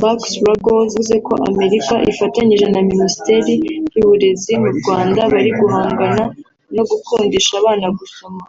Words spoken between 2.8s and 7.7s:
Minisiteri y’Uburezi mu Rwanda bari guhangana no gukundisha